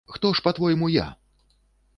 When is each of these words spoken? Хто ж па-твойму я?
Хто 0.13 0.29
ж 0.39 0.43
па-твойму 0.47 0.89
я? 0.95 1.05